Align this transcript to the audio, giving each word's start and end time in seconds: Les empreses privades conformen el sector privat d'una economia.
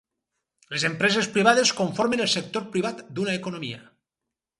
Les 0.75 0.85
empreses 0.87 1.27
privades 1.35 1.73
conformen 1.81 2.23
el 2.25 2.31
sector 2.37 2.65
privat 2.77 3.05
d'una 3.19 3.37
economia. 3.41 3.83